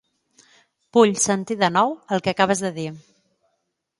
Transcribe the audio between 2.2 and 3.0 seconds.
que acabes de dir.